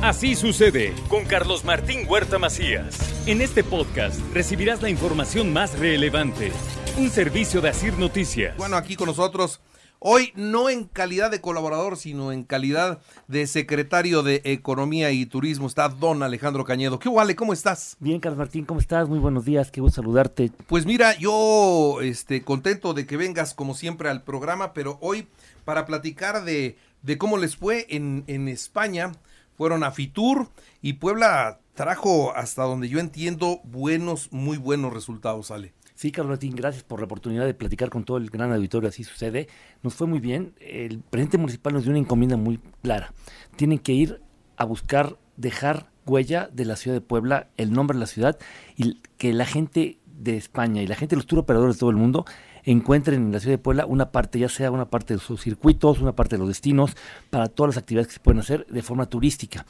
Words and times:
Así 0.00 0.36
sucede 0.36 0.94
con 1.08 1.24
Carlos 1.24 1.64
Martín 1.64 2.06
Huerta 2.08 2.38
Macías. 2.38 2.96
En 3.26 3.40
este 3.40 3.64
podcast 3.64 4.20
recibirás 4.32 4.80
la 4.80 4.90
información 4.90 5.52
más 5.52 5.76
relevante. 5.76 6.52
Un 6.98 7.10
servicio 7.10 7.60
de 7.60 7.70
Asir 7.70 7.98
Noticias. 7.98 8.56
Bueno, 8.56 8.76
aquí 8.76 8.94
con 8.94 9.08
nosotros, 9.08 9.60
hoy 9.98 10.32
no 10.36 10.70
en 10.70 10.84
calidad 10.84 11.32
de 11.32 11.40
colaborador, 11.40 11.96
sino 11.96 12.30
en 12.30 12.44
calidad 12.44 13.00
de 13.26 13.48
secretario 13.48 14.22
de 14.22 14.40
Economía 14.44 15.10
y 15.10 15.26
Turismo, 15.26 15.66
está 15.66 15.88
don 15.88 16.22
Alejandro 16.22 16.62
Cañedo. 16.62 17.00
¿Qué 17.00 17.08
vale? 17.08 17.34
¿Cómo 17.34 17.52
estás? 17.52 17.96
Bien, 17.98 18.20
Carlos 18.20 18.38
Martín, 18.38 18.66
¿cómo 18.66 18.78
estás? 18.78 19.08
Muy 19.08 19.18
buenos 19.18 19.44
días, 19.44 19.72
qué 19.72 19.80
gusto 19.80 20.00
saludarte. 20.00 20.52
Pues 20.68 20.86
mira, 20.86 21.18
yo 21.18 22.02
este, 22.02 22.44
contento 22.44 22.94
de 22.94 23.04
que 23.04 23.16
vengas 23.16 23.52
como 23.52 23.74
siempre 23.74 24.08
al 24.08 24.22
programa, 24.22 24.72
pero 24.74 24.96
hoy 25.00 25.26
para 25.64 25.86
platicar 25.86 26.44
de, 26.44 26.78
de 27.02 27.18
cómo 27.18 27.36
les 27.36 27.56
fue 27.56 27.86
en, 27.90 28.22
en 28.28 28.46
España, 28.46 29.10
fueron 29.58 29.82
a 29.82 29.90
Fitur 29.90 30.48
y 30.80 30.94
Puebla 30.94 31.58
trajo 31.74 32.32
hasta 32.34 32.62
donde 32.62 32.88
yo 32.88 33.00
entiendo 33.00 33.60
buenos, 33.64 34.32
muy 34.32 34.56
buenos 34.56 34.94
resultados, 34.94 35.50
Ale. 35.50 35.74
Sí, 35.96 36.12
Carlos 36.12 36.30
Martín, 36.30 36.54
gracias 36.54 36.84
por 36.84 37.00
la 37.00 37.06
oportunidad 37.06 37.44
de 37.44 37.54
platicar 37.54 37.90
con 37.90 38.04
todo 38.04 38.18
el 38.18 38.30
gran 38.30 38.52
auditorio, 38.52 38.88
así 38.88 39.02
sucede. 39.02 39.48
Nos 39.82 39.94
fue 39.94 40.06
muy 40.06 40.20
bien. 40.20 40.54
El 40.60 41.00
presidente 41.00 41.38
municipal 41.38 41.74
nos 41.74 41.82
dio 41.82 41.90
una 41.90 41.98
encomienda 41.98 42.36
muy 42.36 42.60
clara. 42.82 43.12
Tienen 43.56 43.80
que 43.80 43.92
ir 43.94 44.22
a 44.56 44.64
buscar, 44.64 45.18
dejar 45.36 45.90
huella 46.06 46.48
de 46.52 46.64
la 46.64 46.76
ciudad 46.76 46.96
de 46.96 47.00
Puebla, 47.00 47.48
el 47.56 47.72
nombre 47.72 47.96
de 47.96 48.00
la 48.00 48.06
ciudad 48.06 48.38
y 48.76 49.02
que 49.16 49.32
la 49.32 49.44
gente 49.44 49.98
de 50.06 50.36
España 50.36 50.82
y 50.82 50.86
la 50.86 50.94
gente 50.94 51.16
de 51.16 51.18
los 51.18 51.26
tour 51.26 51.40
operadores 51.40 51.76
de 51.76 51.80
todo 51.80 51.90
el 51.90 51.96
mundo 51.96 52.24
encuentren 52.70 53.22
en 53.22 53.32
la 53.32 53.40
ciudad 53.40 53.54
de 53.54 53.62
Puebla 53.62 53.86
una 53.86 54.10
parte, 54.10 54.38
ya 54.38 54.48
sea 54.48 54.70
una 54.70 54.90
parte 54.90 55.14
de 55.14 55.20
sus 55.20 55.42
circuitos, 55.42 56.00
una 56.00 56.12
parte 56.12 56.36
de 56.36 56.40
los 56.40 56.48
destinos, 56.48 56.96
para 57.30 57.48
todas 57.48 57.74
las 57.74 57.82
actividades 57.82 58.08
que 58.08 58.14
se 58.14 58.20
pueden 58.20 58.40
hacer 58.40 58.66
de 58.66 58.82
forma 58.82 59.06
turística. 59.06 59.64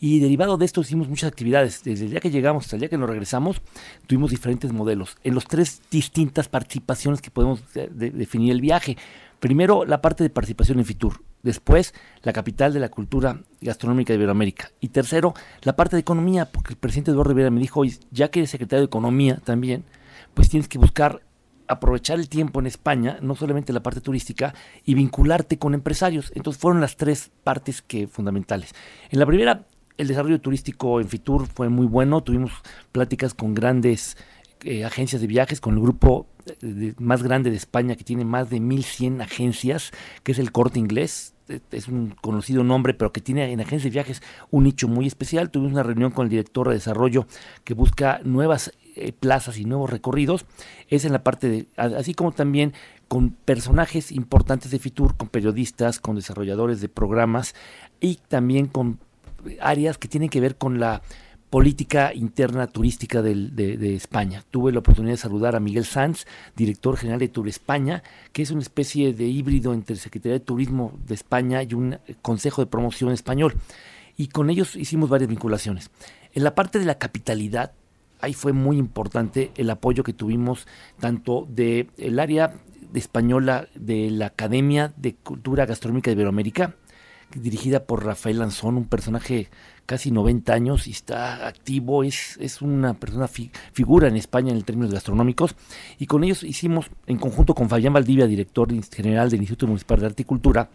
Y 0.00 0.20
derivado 0.20 0.56
de 0.56 0.64
esto 0.64 0.80
hicimos 0.80 1.08
muchas 1.08 1.28
actividades. 1.28 1.82
Desde 1.82 2.04
el 2.04 2.12
día 2.12 2.20
que 2.20 2.30
llegamos 2.30 2.64
hasta 2.64 2.76
el 2.76 2.80
día 2.80 2.88
que 2.88 2.98
nos 2.98 3.08
regresamos, 3.08 3.60
tuvimos 4.06 4.30
diferentes 4.30 4.72
modelos 4.72 5.16
en 5.24 5.34
los 5.34 5.46
tres 5.46 5.82
distintas 5.90 6.48
participaciones 6.48 7.20
que 7.20 7.30
podemos 7.30 7.72
de, 7.74 7.88
de, 7.88 8.10
definir 8.10 8.52
el 8.52 8.60
viaje. 8.60 8.96
Primero, 9.40 9.84
la 9.84 10.00
parte 10.00 10.22
de 10.22 10.30
participación 10.30 10.78
en 10.78 10.84
Fitur. 10.84 11.22
Después, 11.42 11.92
la 12.22 12.32
capital 12.32 12.72
de 12.72 12.80
la 12.80 12.88
cultura 12.88 13.42
gastronómica 13.60 14.12
de 14.12 14.16
Iberoamérica. 14.16 14.70
Y 14.80 14.88
tercero, 14.88 15.34
la 15.62 15.76
parte 15.76 15.96
de 15.96 16.00
economía, 16.00 16.46
porque 16.46 16.72
el 16.72 16.78
presidente 16.78 17.10
Eduardo 17.10 17.30
Rivera 17.30 17.50
me 17.50 17.60
dijo, 17.60 17.82
ya 18.10 18.30
que 18.30 18.40
eres 18.40 18.50
secretario 18.50 18.80
de 18.80 18.86
Economía 18.86 19.42
también, 19.44 19.84
pues 20.32 20.48
tienes 20.48 20.68
que 20.68 20.78
buscar 20.78 21.20
aprovechar 21.68 22.18
el 22.18 22.28
tiempo 22.28 22.60
en 22.60 22.66
España, 22.66 23.18
no 23.22 23.34
solamente 23.34 23.72
la 23.72 23.82
parte 23.82 24.00
turística, 24.00 24.54
y 24.84 24.94
vincularte 24.94 25.58
con 25.58 25.74
empresarios. 25.74 26.32
Entonces 26.34 26.60
fueron 26.60 26.80
las 26.80 26.96
tres 26.96 27.30
partes 27.42 27.82
que 27.82 28.06
fundamentales. 28.06 28.74
En 29.10 29.18
la 29.18 29.26
primera, 29.26 29.66
el 29.96 30.08
desarrollo 30.08 30.40
turístico 30.40 31.00
en 31.00 31.08
Fitur 31.08 31.46
fue 31.46 31.68
muy 31.68 31.86
bueno. 31.86 32.22
Tuvimos 32.22 32.52
pláticas 32.92 33.34
con 33.34 33.54
grandes 33.54 34.16
eh, 34.64 34.84
agencias 34.84 35.20
de 35.20 35.26
viajes, 35.26 35.60
con 35.60 35.74
el 35.74 35.80
grupo 35.80 36.26
de, 36.60 36.94
más 36.98 37.22
grande 37.22 37.50
de 37.50 37.56
España 37.56 37.96
que 37.96 38.04
tiene 38.04 38.24
más 38.24 38.50
de 38.50 38.58
1.100 38.58 39.22
agencias, 39.22 39.92
que 40.22 40.32
es 40.32 40.38
el 40.38 40.52
Corte 40.52 40.78
Inglés. 40.78 41.34
Es 41.70 41.88
un 41.88 42.14
conocido 42.22 42.64
nombre, 42.64 42.94
pero 42.94 43.12
que 43.12 43.20
tiene 43.20 43.52
en 43.52 43.60
agencias 43.60 43.84
de 43.84 43.90
viajes 43.90 44.22
un 44.50 44.64
nicho 44.64 44.88
muy 44.88 45.06
especial. 45.06 45.50
Tuvimos 45.50 45.72
una 45.72 45.82
reunión 45.82 46.10
con 46.10 46.24
el 46.24 46.30
director 46.30 46.68
de 46.68 46.74
desarrollo 46.74 47.26
que 47.64 47.74
busca 47.74 48.20
nuevas 48.24 48.72
eh, 48.96 49.12
plazas 49.12 49.58
y 49.58 49.64
nuevos 49.64 49.90
recorridos. 49.90 50.46
Es 50.88 51.04
en 51.04 51.12
la 51.12 51.22
parte 51.22 51.48
de, 51.48 51.66
así 51.76 52.14
como 52.14 52.32
también 52.32 52.72
con 53.08 53.30
personajes 53.30 54.12
importantes 54.12 54.70
de 54.70 54.78
Fitur, 54.78 55.16
con 55.16 55.28
periodistas, 55.28 56.00
con 56.00 56.16
desarrolladores 56.16 56.80
de 56.80 56.88
programas 56.88 57.54
y 58.00 58.16
también 58.28 58.66
con 58.66 58.98
áreas 59.60 59.98
que 59.98 60.08
tienen 60.08 60.28
que 60.28 60.40
ver 60.40 60.56
con 60.56 60.80
la 60.80 61.02
política 61.54 62.12
interna 62.12 62.66
turística 62.66 63.22
de, 63.22 63.94
España. 63.94 64.42
Tuve 64.50 64.72
la 64.72 64.80
oportunidad 64.80 65.12
de 65.12 65.18
saludar 65.18 65.54
a 65.54 65.60
Miguel 65.60 65.84
Sanz, 65.84 66.26
director 66.56 66.96
general 66.96 67.20
de 67.20 67.28
Tour 67.28 67.48
España, 67.48 68.02
que 68.32 68.42
es 68.42 68.50
una 68.50 68.60
especie 68.62 69.12
de 69.12 69.26
híbrido 69.26 69.72
entre 69.72 69.94
Secretaría 69.94 70.38
de 70.38 70.44
Turismo 70.44 70.98
de 71.06 71.14
España 71.14 71.62
y 71.62 71.74
un 71.74 71.98
Consejo 72.22 72.60
de 72.60 72.66
Promoción 72.66 73.12
español. 73.12 73.54
Y 74.16 74.28
con 74.28 74.50
ellos 74.50 74.74
hicimos 74.74 75.08
varias 75.08 75.30
vinculaciones. 75.30 75.92
En 76.32 76.42
la 76.42 76.56
parte 76.56 76.80
de 76.80 76.86
la 76.86 76.98
capitalidad, 76.98 77.70
ahí 78.24 78.34
fue 78.34 78.52
muy 78.52 78.78
importante 78.78 79.52
el 79.56 79.70
apoyo 79.70 80.02
que 80.02 80.12
tuvimos 80.12 80.66
tanto 80.98 81.46
del 81.48 81.90
el 81.96 82.18
área 82.18 82.54
de 82.92 82.98
española 82.98 83.68
de 83.74 84.10
la 84.10 84.26
Academia 84.26 84.92
de 84.96 85.14
Cultura 85.14 85.66
Gastronómica 85.66 86.10
de 86.10 86.14
Iberoamérica, 86.14 86.74
dirigida 87.34 87.84
por 87.84 88.04
Rafael 88.04 88.38
Lanzón, 88.38 88.76
un 88.76 88.84
personaje 88.84 89.48
casi 89.86 90.10
90 90.10 90.52
años 90.52 90.86
y 90.86 90.92
está 90.92 91.46
activo, 91.46 92.04
es, 92.04 92.38
es 92.40 92.62
una 92.62 92.94
persona 92.94 93.28
fi, 93.28 93.50
figura 93.72 94.08
en 94.08 94.16
España 94.16 94.52
en 94.52 94.62
términos 94.62 94.92
gastronómicos, 94.92 95.56
y 95.98 96.06
con 96.06 96.24
ellos 96.24 96.44
hicimos, 96.44 96.86
en 97.06 97.18
conjunto 97.18 97.54
con 97.54 97.68
Fabián 97.68 97.92
Valdivia, 97.92 98.26
director 98.26 98.68
general 98.94 99.28
del 99.28 99.40
Instituto 99.40 99.66
Municipal 99.66 100.00
de 100.00 100.06
Arte 100.06 100.22
y 100.22 100.26
Cultura, 100.26 100.70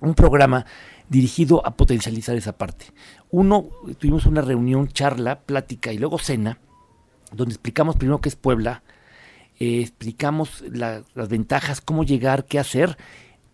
un 0.00 0.14
programa 0.14 0.66
dirigido 1.08 1.66
a 1.66 1.76
potencializar 1.76 2.36
esa 2.36 2.52
parte. 2.52 2.86
Uno, 3.30 3.66
tuvimos 3.98 4.26
una 4.26 4.42
reunión, 4.42 4.88
charla, 4.88 5.40
plática 5.40 5.92
y 5.92 5.98
luego 5.98 6.18
cena, 6.18 6.58
donde 7.32 7.54
explicamos 7.54 7.96
primero 7.96 8.20
qué 8.20 8.28
es 8.28 8.36
Puebla, 8.36 8.82
eh, 9.58 9.80
explicamos 9.80 10.64
la, 10.70 11.02
las 11.14 11.28
ventajas, 11.28 11.80
cómo 11.80 12.04
llegar, 12.04 12.44
qué 12.44 12.58
hacer, 12.58 12.96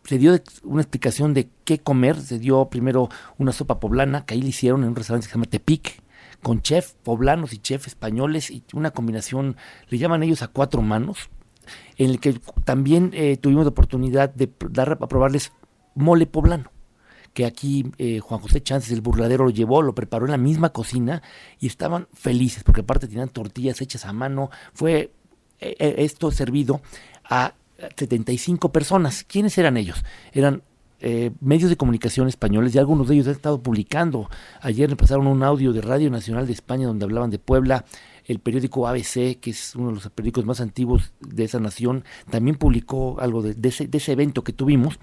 se 0.05 0.19
dio 0.19 0.38
una 0.65 0.83
explicación 0.83 1.34
de 1.34 1.49
qué 1.65 1.78
comer, 1.78 2.21
se 2.21 2.38
dio 2.38 2.69
primero 2.69 3.09
una 3.38 3.53
sopa 3.53 3.78
poblana 3.78 4.25
que 4.25 4.34
ahí 4.34 4.43
le 4.43 4.49
hicieron 4.49 4.82
en 4.82 4.88
un 4.88 4.97
restaurante 4.97 5.27
que 5.27 5.32
se 5.32 5.37
llama 5.37 5.47
Tepic, 5.47 6.03
con 6.43 6.61
chef 6.61 6.94
poblanos 7.05 7.53
y 7.53 7.59
chef 7.59 7.87
españoles 7.87 8.50
y 8.50 8.65
una 8.72 8.91
combinación, 8.91 9.56
le 9.88 9.99
llaman 9.99 10.22
ellos 10.25 10.43
a 10.43 10.49
cuatro 10.49 10.82
manos, 10.82 11.31
en 11.97 12.11
el 12.11 12.19
que 12.19 12.41
también 12.65 13.12
eh, 13.15 13.37
tuvimos 13.37 13.65
la 13.65 13.71
oportunidad 13.71 14.34
de 14.34 14.50
dar 14.71 14.99
a 15.00 15.06
probarles 15.06 15.53
mole 15.94 16.27
poblano 16.27 16.72
que 17.34 17.47
aquí 17.47 17.91
eh, 17.98 18.20
Juan 18.20 18.41
José 18.41 18.62
Chances, 18.62 18.93
el 18.93 19.00
burladero, 19.00 19.44
lo 19.44 19.50
llevó, 19.50 19.82
lo 19.82 19.94
preparó 19.94 20.26
en 20.26 20.32
la 20.32 20.38
misma 20.38 20.70
cocina 20.70 21.22
y 21.59 21.66
estaban 21.66 22.09
felices 22.12 22.62
porque 22.65 22.82
aparte 22.82 23.09
tenían 23.09 23.28
tortillas 23.28 23.81
hechas 23.81 24.04
a 24.04 24.12
mano. 24.12 24.50
Fue 24.75 25.12
eh, 25.60 25.94
esto 25.98 26.31
servido 26.31 26.82
a 27.25 27.54
75 27.97 28.72
personas. 28.72 29.25
¿Quiénes 29.25 29.56
eran 29.59 29.76
ellos? 29.76 30.04
Eran 30.32 30.62
eh, 31.00 31.32
medios 31.41 31.70
de 31.70 31.76
comunicación 31.76 32.28
españoles 32.28 32.75
y 32.75 32.78
algunos 32.78 33.09
de 33.09 33.15
ellos 33.15 33.26
han 33.26 33.32
estado 33.32 33.62
publicando. 33.62 34.28
Ayer 34.60 34.88
me 34.88 34.97
pasaron 34.97 35.26
un 35.26 35.43
audio 35.43 35.72
de 35.72 35.81
Radio 35.81 36.10
Nacional 36.10 36.47
de 36.47 36.53
España 36.53 36.87
donde 36.87 37.04
hablaban 37.04 37.31
de 37.31 37.38
Puebla. 37.38 37.84
El 38.25 38.38
periódico 38.38 38.87
ABC, 38.87 39.41
que 39.41 39.50
es 39.50 39.75
uno 39.75 39.88
de 39.88 39.94
los 39.94 40.09
periódicos 40.10 40.44
más 40.44 40.60
antiguos 40.60 41.12
de 41.19 41.43
esa 41.43 41.59
nación, 41.59 42.04
también 42.31 42.56
publicó 42.56 43.19
algo 43.19 43.43
de, 43.43 43.54
de, 43.54 43.69
ese, 43.69 43.88
de 43.88 43.99
ese 43.99 44.12
evento 44.12 44.44
que 44.44 44.53
tuvimos. 44.53 45.00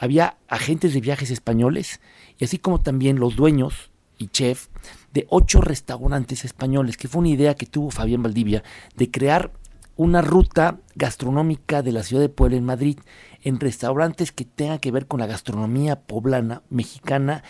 Había 0.00 0.38
agentes 0.48 0.94
de 0.94 1.02
viajes 1.02 1.30
españoles 1.30 2.00
y 2.38 2.44
así 2.46 2.56
como 2.56 2.80
también 2.80 3.20
los 3.20 3.36
dueños 3.36 3.90
y 4.16 4.28
chef 4.28 4.68
de 5.12 5.26
ocho 5.28 5.60
restaurantes 5.60 6.46
españoles, 6.46 6.96
que 6.96 7.06
fue 7.06 7.20
una 7.20 7.28
idea 7.28 7.54
que 7.54 7.66
tuvo 7.66 7.90
Fabián 7.90 8.22
Valdivia 8.22 8.64
de 8.96 9.10
crear 9.10 9.52
una 9.96 10.22
ruta 10.22 10.78
gastronómica 10.94 11.82
de 11.82 11.92
la 11.92 12.02
ciudad 12.02 12.22
de 12.22 12.30
Puebla 12.30 12.56
en 12.56 12.64
Madrid, 12.64 12.98
en 13.42 13.60
restaurantes 13.60 14.32
que 14.32 14.46
tengan 14.46 14.78
que 14.78 14.90
ver 14.90 15.06
con 15.06 15.20
la 15.20 15.26
gastronomía 15.26 16.00
poblana, 16.00 16.62
mexicana, 16.70 17.44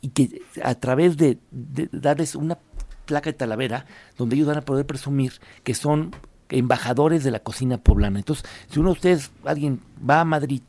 y 0.00 0.10
que 0.10 0.42
a 0.62 0.76
través 0.76 1.16
de, 1.16 1.38
darles 1.50 2.36
una 2.36 2.58
placa 3.06 3.30
de 3.30 3.36
Talavera, 3.36 3.86
donde 4.16 4.36
ellos 4.36 4.46
van 4.46 4.58
a 4.58 4.64
poder 4.64 4.86
presumir 4.86 5.32
que 5.64 5.74
son 5.74 6.14
embajadores 6.50 7.24
de 7.24 7.32
la 7.32 7.40
cocina 7.40 7.78
poblana. 7.78 8.20
Entonces, 8.20 8.44
si 8.70 8.78
uno 8.78 8.90
de 8.90 8.92
ustedes, 8.92 9.32
alguien 9.44 9.80
va 10.08 10.20
a 10.20 10.24
Madrid, 10.24 10.62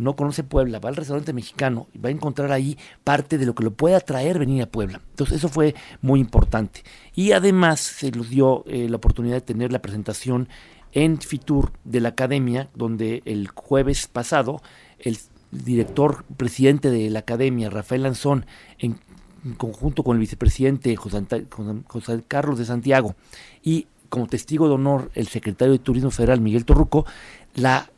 no 0.00 0.16
conoce 0.16 0.42
Puebla, 0.42 0.78
va 0.78 0.88
al 0.88 0.96
restaurante 0.96 1.32
mexicano 1.32 1.88
y 1.92 1.98
va 1.98 2.08
a 2.08 2.12
encontrar 2.12 2.52
ahí 2.52 2.76
parte 3.04 3.38
de 3.38 3.46
lo 3.46 3.54
que 3.54 3.64
lo 3.64 3.70
puede 3.72 3.94
atraer 3.94 4.38
venir 4.38 4.62
a 4.62 4.66
Puebla. 4.66 5.00
Entonces 5.10 5.38
eso 5.38 5.48
fue 5.48 5.74
muy 6.00 6.20
importante. 6.20 6.82
Y 7.14 7.32
además 7.32 7.80
se 7.80 8.10
nos 8.10 8.30
dio 8.30 8.64
eh, 8.66 8.88
la 8.88 8.96
oportunidad 8.96 9.34
de 9.34 9.40
tener 9.42 9.72
la 9.72 9.82
presentación 9.82 10.48
en 10.92 11.20
Fitur 11.20 11.72
de 11.84 12.00
la 12.00 12.10
academia, 12.10 12.68
donde 12.74 13.22
el 13.24 13.48
jueves 13.48 14.06
pasado 14.06 14.62
el 14.98 15.18
director 15.50 16.24
presidente 16.36 16.90
de 16.90 17.10
la 17.10 17.20
academia, 17.20 17.70
Rafael 17.70 18.02
Lanzón, 18.02 18.46
en, 18.78 18.98
conjunto 19.56 20.02
con 20.02 20.16
el 20.16 20.20
vicepresidente 20.20 20.94
José, 20.96 21.24
José 21.86 22.22
Carlos 22.28 22.58
de 22.58 22.66
Santiago 22.66 23.14
y 23.62 23.86
como 24.10 24.26
testigo 24.26 24.68
de 24.68 24.74
honor 24.74 25.10
el 25.14 25.28
secretario 25.28 25.72
de 25.72 25.78
Turismo 25.78 26.10
Federal, 26.10 26.40
Miguel 26.40 26.66
Torruco, 26.66 27.06
la 27.54 27.90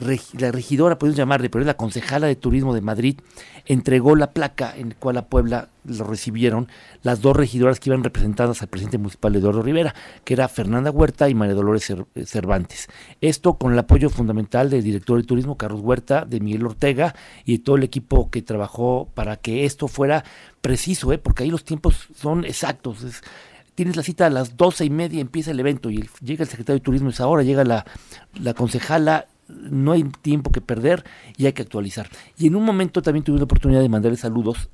la 0.00 0.50
regidora, 0.50 0.98
podemos 0.98 1.16
llamarle, 1.16 1.50
pero 1.50 1.62
es 1.62 1.66
la 1.66 1.76
concejala 1.76 2.26
de 2.26 2.36
turismo 2.36 2.74
de 2.74 2.80
Madrid, 2.80 3.18
entregó 3.66 4.16
la 4.16 4.32
placa 4.32 4.74
en 4.76 4.90
la 4.90 4.94
cual 4.94 5.18
a 5.18 5.26
Puebla 5.26 5.68
lo 5.84 6.04
recibieron 6.04 6.68
las 7.02 7.20
dos 7.20 7.36
regidoras 7.36 7.80
que 7.80 7.90
iban 7.90 8.04
representadas 8.04 8.62
al 8.62 8.68
presidente 8.68 8.98
municipal 8.98 9.34
Eduardo 9.36 9.62
Rivera, 9.62 9.94
que 10.24 10.34
era 10.34 10.48
Fernanda 10.48 10.90
Huerta 10.90 11.28
y 11.28 11.34
María 11.34 11.54
Dolores 11.54 11.90
eh, 11.90 12.26
Cervantes. 12.26 12.88
Esto 13.20 13.54
con 13.54 13.72
el 13.72 13.78
apoyo 13.78 14.10
fundamental 14.10 14.70
del 14.70 14.82
director 14.82 15.18
de 15.18 15.26
turismo 15.26 15.56
Carlos 15.56 15.80
Huerta, 15.80 16.24
de 16.24 16.40
Miguel 16.40 16.66
Ortega 16.66 17.14
y 17.44 17.58
de 17.58 17.64
todo 17.64 17.76
el 17.76 17.82
equipo 17.82 18.30
que 18.30 18.42
trabajó 18.42 19.10
para 19.14 19.36
que 19.36 19.64
esto 19.64 19.88
fuera 19.88 20.24
preciso, 20.60 21.12
¿eh? 21.12 21.18
porque 21.18 21.44
ahí 21.44 21.50
los 21.50 21.64
tiempos 21.64 22.08
son 22.14 22.44
exactos. 22.44 23.22
tienes 23.74 23.96
la 23.96 24.02
cita 24.02 24.26
a 24.26 24.30
las 24.30 24.56
doce 24.56 24.84
y 24.84 24.90
media, 24.90 25.20
empieza 25.20 25.50
el 25.50 25.60
evento 25.60 25.90
y 25.90 26.08
llega 26.22 26.44
el 26.44 26.50
secretario 26.50 26.78
de 26.78 26.84
turismo, 26.84 27.10
es 27.10 27.20
ahora, 27.20 27.42
llega 27.42 27.64
la, 27.64 27.86
la 28.34 28.54
concejala 28.54 29.26
no 29.70 29.92
hay 29.92 30.04
tiempo 30.22 30.50
que 30.50 30.60
perder 30.60 31.04
y 31.36 31.46
hay 31.46 31.52
que 31.52 31.62
actualizar. 31.62 32.08
Y 32.38 32.46
en 32.46 32.56
un 32.56 32.64
momento 32.64 33.02
también 33.02 33.24
tuve 33.24 33.38
la 33.38 33.44
oportunidad 33.44 33.80
de 33.80 33.88
mandarle 33.88 34.16
saludos 34.16 34.70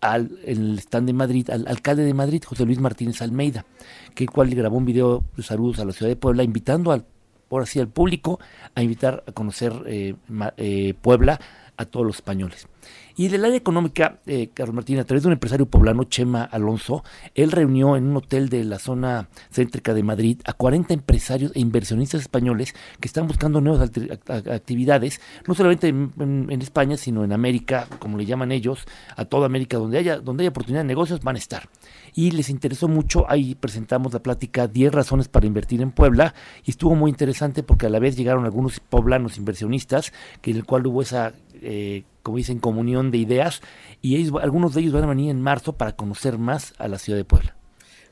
al 0.00 0.38
el 0.44 0.78
stand 0.78 1.06
de 1.06 1.12
Madrid, 1.12 1.50
al 1.50 1.66
alcalde 1.68 2.04
de 2.04 2.14
Madrid, 2.14 2.42
José 2.44 2.64
Luis 2.64 2.78
Martínez 2.78 3.20
Almeida, 3.22 3.66
que 4.14 4.24
el 4.24 4.30
cual 4.30 4.48
grabó 4.54 4.76
un 4.76 4.84
video 4.84 5.24
de 5.36 5.42
saludos 5.42 5.78
a 5.78 5.84
la 5.84 5.92
ciudad 5.92 6.08
de 6.08 6.16
Puebla, 6.16 6.42
invitando 6.42 6.92
al, 6.92 7.04
por 7.48 7.62
así 7.62 7.80
al 7.80 7.88
público 7.88 8.40
a 8.74 8.82
invitar 8.82 9.24
a 9.26 9.32
conocer 9.32 9.72
eh, 9.86 10.14
eh, 10.56 10.94
Puebla 11.00 11.40
a 11.80 11.86
todos 11.86 12.06
los 12.06 12.16
españoles. 12.16 12.68
Y 13.16 13.28
del 13.28 13.44
área 13.44 13.56
económica, 13.56 14.20
eh, 14.26 14.50
Carlos 14.52 14.74
Martín, 14.74 14.98
a 14.98 15.04
través 15.04 15.22
de 15.22 15.28
un 15.28 15.32
empresario 15.32 15.66
poblano, 15.66 16.04
Chema 16.04 16.44
Alonso, 16.44 17.04
él 17.34 17.52
reunió 17.52 17.96
en 17.96 18.04
un 18.04 18.16
hotel 18.16 18.48
de 18.48 18.64
la 18.64 18.78
zona 18.78 19.28
céntrica 19.50 19.94
de 19.94 20.02
Madrid 20.02 20.40
a 20.44 20.52
40 20.52 20.94
empresarios 20.94 21.52
e 21.54 21.60
inversionistas 21.60 22.20
españoles 22.20 22.74
que 23.00 23.08
están 23.08 23.26
buscando 23.26 23.60
nuevas 23.60 23.90
actividades, 24.28 25.20
no 25.46 25.54
solamente 25.54 25.88
en, 25.88 26.62
España, 26.62 26.96
sino 26.96 27.24
en 27.24 27.32
América, 27.32 27.88
como 27.98 28.16
le 28.16 28.26
llaman 28.26 28.52
ellos, 28.52 28.86
a 29.16 29.24
toda 29.24 29.46
América, 29.46 29.78
donde 29.78 29.98
haya, 29.98 30.18
donde 30.18 30.44
haya 30.44 30.50
oportunidad 30.50 30.82
de 30.82 30.88
negocios, 30.88 31.20
van 31.20 31.36
a 31.36 31.38
estar. 31.38 31.68
Y 32.14 32.30
les 32.30 32.50
interesó 32.50 32.88
mucho, 32.88 33.24
ahí 33.28 33.54
presentamos 33.54 34.12
la 34.12 34.22
plática 34.22 34.66
10 34.66 34.92
razones 34.92 35.28
para 35.28 35.46
invertir 35.46 35.80
en 35.82 35.90
Puebla, 35.90 36.34
y 36.64 36.70
estuvo 36.70 36.94
muy 36.94 37.10
interesante 37.10 37.62
porque 37.62 37.86
a 37.86 37.90
la 37.90 37.98
vez 37.98 38.16
llegaron 38.16 38.44
algunos 38.44 38.80
poblanos 38.80 39.38
inversionistas, 39.38 40.12
que 40.40 40.50
en 40.50 40.58
el 40.58 40.64
cual 40.64 40.86
hubo 40.86 41.02
esa 41.02 41.32
eh, 41.62 42.04
como 42.22 42.36
dicen, 42.36 42.58
comunión 42.58 43.10
de 43.10 43.18
ideas, 43.18 43.62
y 44.02 44.28
algunos 44.38 44.74
de 44.74 44.82
ellos 44.82 44.92
van 44.92 45.04
a 45.04 45.08
venir 45.08 45.30
en 45.30 45.40
marzo 45.40 45.74
para 45.74 45.96
conocer 45.96 46.38
más 46.38 46.74
a 46.78 46.88
la 46.88 46.98
ciudad 46.98 47.18
de 47.18 47.24
Puebla. 47.24 47.56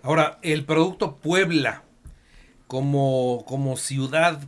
Ahora, 0.03 0.39
el 0.43 0.65
producto 0.65 1.17
Puebla, 1.17 1.85
como, 2.67 3.45
como 3.47 3.77
ciudad, 3.77 4.41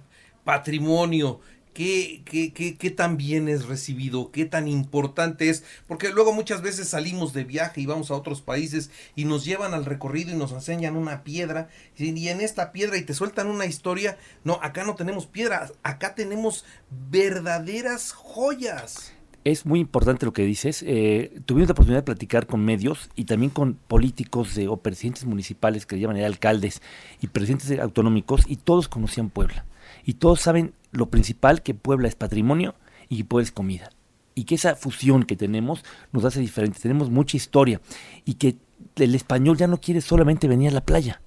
patrimonio, 0.45 1.41
¿Qué, 1.73 2.23
qué, 2.25 2.53
qué, 2.53 2.91
tan 2.91 3.17
bien 3.17 3.49
es 3.49 3.67
recibido, 3.67 4.33
qué 4.33 4.45
tan 4.45 4.67
importante 4.67 5.49
es, 5.49 5.63
porque 5.87 6.11
luego 6.11 6.33
muchas 6.33 6.63
veces 6.63 6.89
salimos 6.89 7.33
de 7.33 7.45
viaje 7.45 7.81
y 7.81 7.87
vamos 7.87 8.11
a 8.11 8.15
otros 8.15 8.43
países 8.43 8.91
y 9.15 9.25
nos 9.25 9.45
llevan 9.45 9.73
al 9.73 9.85
recorrido 9.85 10.33
y 10.33 10.37
nos 10.37 10.51
enseñan 10.51 10.97
una 10.97 11.23
piedra 11.23 11.69
y 11.97 12.29
en 12.29 12.41
esta 12.41 12.73
piedra 12.73 12.99
y 12.99 13.03
te 13.03 13.15
sueltan 13.15 13.47
una 13.47 13.67
historia, 13.67 14.19
no, 14.43 14.59
acá 14.63 14.85
no 14.85 14.97
tenemos 14.97 15.27
piedra, 15.27 15.71
acá 15.85 16.15
tenemos 16.17 16.65
verdaderas 16.91 18.13
joyas 18.13 19.13
es 19.45 19.65
muy 19.65 19.81
importante 19.81 20.27
lo 20.27 20.33
que 20.33 20.45
dices. 20.45 20.85
Eh, 20.87 21.41
tuvimos 21.47 21.69
la 21.69 21.73
oportunidad 21.73 22.01
de 22.01 22.05
platicar 22.05 22.47
con 22.47 22.65
medios 22.65 23.11
y 23.15 23.25
también 23.25 23.51
con 23.51 23.75
políticos 23.75 24.55
de, 24.55 24.69
o 24.69 24.77
presidentes 24.77 25.25
municipales 25.25 25.87
que 25.87 25.97
le 25.97 26.03
llaman 26.03 26.19
alcaldes 26.19 26.83
y 27.21 27.29
presidentes 27.29 27.79
autonómicos 27.79 28.43
y 28.47 28.57
todos 28.57 28.89
conocían 28.89 29.31
Puebla. 29.31 29.65
Y 30.05 30.15
todos 30.15 30.41
saben 30.41 30.75
lo 30.93 31.11
principal 31.11 31.63
que 31.63 31.75
Puebla 31.75 32.09
es 32.09 32.15
patrimonio 32.15 32.75
y 33.09 33.19
que 33.19 33.25
Puebla 33.25 33.45
es 33.45 33.53
comida. 33.53 33.91
Y 34.35 34.45
que 34.45 34.55
esa 34.55 34.77
fusión 34.77 35.25
que 35.25 35.37
tenemos 35.37 35.85
nos 36.13 36.25
hace 36.25 36.41
diferentes. 36.41 36.83
Tenemos 36.83 37.11
mucha 37.11 37.37
historia 37.37 37.81
y 38.25 38.35
que 38.35 38.57
el 38.97 39.15
español 39.15 39.57
ya 39.57 39.67
no 39.67 39.81
quiere 39.81 40.01
solamente 40.01 40.49
venir 40.49 40.71
a 40.71 40.75
la 40.75 40.85
playa 40.85 41.21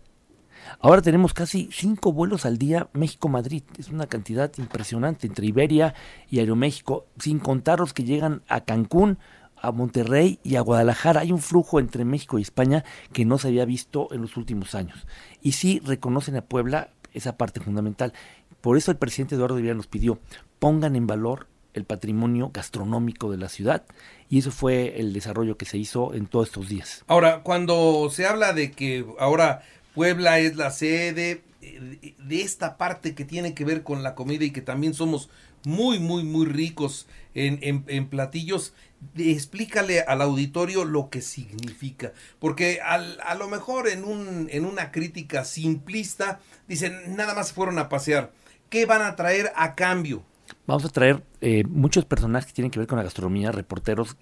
Ahora 0.79 1.01
tenemos 1.01 1.33
casi 1.33 1.69
cinco 1.71 2.11
vuelos 2.11 2.45
al 2.45 2.57
día 2.57 2.89
México-Madrid. 2.93 3.63
Es 3.77 3.89
una 3.89 4.07
cantidad 4.07 4.51
impresionante 4.57 5.27
entre 5.27 5.45
Iberia 5.45 5.93
y 6.29 6.39
Aeroméxico, 6.39 7.05
sin 7.19 7.39
contar 7.39 7.79
los 7.79 7.93
que 7.93 8.03
llegan 8.03 8.43
a 8.47 8.61
Cancún, 8.61 9.17
a 9.55 9.71
Monterrey 9.71 10.39
y 10.43 10.55
a 10.55 10.61
Guadalajara. 10.61 11.21
Hay 11.21 11.31
un 11.31 11.39
flujo 11.39 11.79
entre 11.79 12.05
México 12.05 12.37
y 12.37 12.41
España 12.41 12.83
que 13.13 13.25
no 13.25 13.37
se 13.37 13.47
había 13.47 13.65
visto 13.65 14.09
en 14.11 14.21
los 14.21 14.35
últimos 14.35 14.75
años. 14.75 15.07
Y 15.41 15.53
sí 15.53 15.81
reconocen 15.85 16.35
a 16.35 16.41
Puebla 16.41 16.89
esa 17.13 17.37
parte 17.37 17.59
fundamental. 17.59 18.13
Por 18.63 18.77
eso 18.77 18.91
el 18.91 18.97
presidente 18.97 19.35
Eduardo 19.35 19.57
Rivera 19.57 19.75
nos 19.75 19.87
pidió, 19.87 20.19
pongan 20.57 20.95
en 20.95 21.05
valor 21.05 21.47
el 21.73 21.83
patrimonio 21.83 22.49
gastronómico 22.53 23.29
de 23.29 23.35
la 23.35 23.49
ciudad 23.49 23.83
y 24.29 24.39
eso 24.39 24.51
fue 24.51 25.01
el 25.01 25.11
desarrollo 25.11 25.57
que 25.57 25.65
se 25.65 25.77
hizo 25.77 26.13
en 26.13 26.27
todos 26.27 26.47
estos 26.47 26.69
días. 26.69 27.03
Ahora, 27.07 27.41
cuando 27.43 28.09
se 28.09 28.25
habla 28.25 28.53
de 28.53 28.71
que 28.71 29.05
ahora 29.19 29.63
Puebla 29.93 30.39
es 30.39 30.55
la 30.55 30.71
sede 30.71 31.41
eh, 31.61 32.13
de 32.17 32.41
esta 32.41 32.77
parte 32.77 33.15
que 33.15 33.25
tiene 33.25 33.53
que 33.53 33.65
ver 33.65 33.83
con 33.83 34.01
la 34.01 34.15
comida 34.15 34.45
y 34.45 34.51
que 34.51 34.61
también 34.61 34.93
somos 34.93 35.29
muy, 35.65 35.99
muy, 35.99 36.23
muy 36.23 36.45
ricos 36.45 37.05
en, 37.35 37.83
en, 37.85 38.07
platillos. 38.07 38.73
Explícale 39.17 40.03
al 40.03 40.21
auditorio 40.21 40.85
lo 40.85 41.09
que 41.09 41.19
significa. 41.19 42.13
Porque 42.39 42.79
a 42.81 43.35
lo 43.35 43.49
mejor 43.49 43.89
en, 43.89 44.05
un, 44.05 44.47
en 44.49 44.63
una 44.63 44.93
crítica 44.93 45.43
simplista 45.43 46.39
dicen, 46.69 47.17
nada 47.17 47.33
más 47.33 47.51
fueron 47.51 47.77
a 47.77 47.89
pasear. 47.89 48.31
¿Qué 48.73 48.87
van 48.87 49.03
a 49.03 49.15
traer 49.15 49.51
a 49.55 49.75
cambio? 49.75 50.23
Vamos 50.65 50.83
a 50.83 50.89
traer 50.89 51.21
eh, 51.41 51.63
muchos 51.63 52.05
personajes 52.05 52.47
que 52.47 52.53
tienen 52.53 52.71
que 52.71 52.79
ver 52.79 52.87
con 52.87 52.97
la 52.97 53.03
gastronomía, 53.03 53.51
reporteros, 53.51 54.17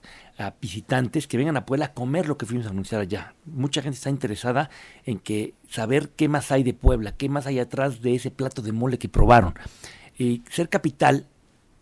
visitantes 0.60 1.26
que 1.26 1.38
vengan 1.38 1.56
a 1.56 1.66
Puebla 1.66 1.86
a 1.86 1.94
comer 1.94 2.28
lo 2.28 2.38
que 2.38 2.46
fuimos 2.46 2.68
a 2.68 2.72
anunciar 2.72 3.00
allá. 3.00 3.34
Mucha 3.46 3.82
gente 3.82 3.96
está 3.96 4.10
interesada 4.10 4.70
en 5.06 5.22
saber 5.70 6.10
qué 6.10 6.28
más 6.28 6.52
hay 6.52 6.64
de 6.64 6.74
Puebla, 6.74 7.16
qué 7.16 7.30
más 7.30 7.48
hay 7.48 7.60
atrás 7.60 8.02
de 8.02 8.14
ese 8.14 8.30
plato 8.30 8.62
de 8.62 8.74
mole 8.74 9.00
que 9.00 9.08
probaron. 9.08 9.54
Y 10.18 10.44
ser 10.50 10.68
capital 10.68 11.28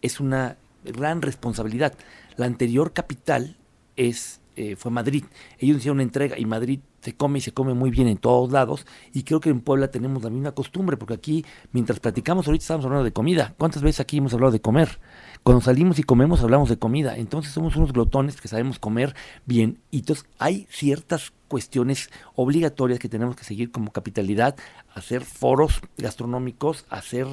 es 0.03 0.19
una 0.19 0.57
gran 0.85 1.23
responsabilidad. 1.23 1.95
La 2.35 2.45
anterior 2.45 2.93
capital 2.93 3.57
es 3.95 4.41
eh, 4.59 4.75
fue 4.75 4.91
Madrid. 4.91 5.23
Ellos 5.57 5.77
hicieron 5.77 5.95
una 5.95 6.03
entrega 6.03 6.37
y 6.37 6.45
Madrid 6.45 6.81
se 6.99 7.13
come 7.13 7.37
y 7.37 7.41
se 7.41 7.53
come 7.53 7.73
muy 7.73 7.91
bien 7.91 8.09
en 8.09 8.17
todos 8.17 8.51
lados 8.51 8.85
y 9.13 9.23
creo 9.23 9.39
que 9.39 9.49
en 9.49 9.61
Puebla 9.61 9.89
tenemos 9.89 10.21
la 10.21 10.29
misma 10.29 10.51
costumbre 10.51 10.97
porque 10.97 11.13
aquí 11.13 11.45
mientras 11.71 12.01
platicamos 12.01 12.45
ahorita 12.45 12.63
estamos 12.63 12.83
hablando 12.83 13.05
de 13.05 13.13
comida. 13.13 13.55
¿Cuántas 13.57 13.81
veces 13.81 14.01
aquí 14.01 14.17
hemos 14.17 14.33
hablado 14.33 14.51
de 14.51 14.59
comer? 14.59 14.99
Cuando 15.43 15.61
salimos 15.61 15.97
y 15.97 16.03
comemos 16.03 16.43
hablamos 16.43 16.67
de 16.67 16.77
comida. 16.77 17.15
Entonces 17.15 17.53
somos 17.53 17.77
unos 17.77 17.93
glotones 17.93 18.41
que 18.41 18.49
sabemos 18.49 18.79
comer 18.79 19.15
bien 19.45 19.79
y 19.91 19.99
entonces 19.99 20.25
hay 20.39 20.67
ciertas 20.69 21.31
cuestiones 21.47 22.09
obligatorias 22.35 22.99
que 22.99 23.07
tenemos 23.07 23.37
que 23.37 23.45
seguir 23.45 23.71
como 23.71 23.93
capitalidad, 23.93 24.57
hacer 24.93 25.23
foros 25.23 25.79
gastronómicos, 25.97 26.85
hacer 26.89 27.27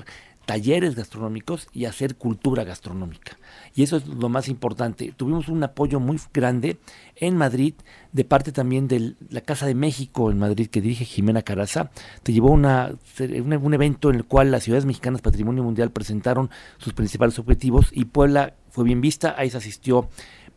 talleres 0.47 0.95
gastronómicos 0.95 1.69
y 1.73 1.85
hacer 1.85 2.17
cultura 2.17 2.65
gastronómica. 2.65 3.37
Y 3.75 3.83
eso 3.83 3.97
es 3.97 4.07
lo 4.07 4.29
más 4.29 4.49
importante. 4.49 5.13
Tuvimos 5.15 5.49
un 5.49 5.63
apoyo 5.63 6.01
muy 6.01 6.19
grande 6.33 6.79
en 7.17 7.37
Madrid, 7.37 7.75
de 8.13 8.25
parte 8.25 8.53
también 8.53 8.89
de 8.89 9.15
la 9.29 9.41
Casa 9.41 9.67
de 9.67 9.75
México 9.75 10.31
en 10.31 10.39
Madrid, 10.39 10.69
que 10.69 10.81
dirige 10.81 11.05
Jimena 11.05 11.43
Caraza. 11.43 11.91
Te 12.23 12.33
llevó 12.33 12.51
una, 12.51 12.95
un 13.19 13.75
evento 13.75 14.09
en 14.09 14.17
el 14.17 14.25
cual 14.25 14.51
las 14.51 14.63
ciudades 14.63 14.87
mexicanas 14.87 15.21
Patrimonio 15.21 15.65
Mundial 15.65 15.91
presentaron 15.91 16.49
sus 16.79 16.95
principales 16.95 17.39
objetivos 17.39 17.89
y 17.93 18.07
Puebla 18.07 18.55
fue 18.71 18.85
bien 18.85 19.01
vista. 19.01 19.35
Ahí 19.37 19.51
se 19.51 19.59
asistió 19.59 20.09